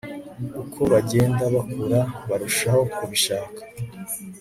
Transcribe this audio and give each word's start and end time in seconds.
Uko 0.61 0.79
bagenda 0.91 1.43
bakura 1.55 1.99
barushaho 2.29 2.81
kubishaka 2.95 3.59